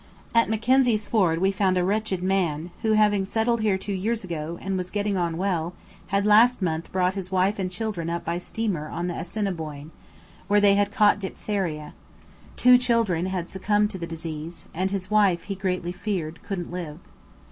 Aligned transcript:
At 0.33 0.49
Mackenzie's 0.49 1.05
Ford 1.05 1.37
we 1.37 1.51
found 1.51 1.77
a 1.77 1.83
wretched 1.83 2.23
man 2.23 2.71
who, 2.81 2.93
having 2.93 3.23
settled 3.23 3.61
here 3.61 3.77
two 3.77 3.93
years 3.93 4.23
ago, 4.23 4.57
and 4.59 4.75
was 4.75 4.89
getting 4.89 5.15
on 5.15 5.37
well, 5.37 5.75
had 6.07 6.25
last 6.25 6.59
month 6.59 6.91
brought 6.91 7.13
his 7.13 7.31
wife 7.31 7.59
and 7.59 7.69
children 7.69 8.09
up 8.09 8.25
by 8.25 8.39
steamer 8.39 8.89
on 8.89 9.05
the 9.05 9.13
Assiniboine, 9.13 9.91
where 10.47 10.59
they 10.59 10.73
had 10.73 10.91
caught 10.91 11.19
diphtheria; 11.19 11.93
two 12.55 12.79
children 12.79 13.27
had 13.27 13.47
succumbed 13.47 13.91
to 13.91 13.99
the 13.99 14.07
disease, 14.07 14.65
and 14.73 14.89
his 14.89 15.11
wife, 15.11 15.43
he 15.43 15.53
greatly 15.53 15.91
feared, 15.91 16.41
couldn't 16.41 16.71
live. 16.71 16.97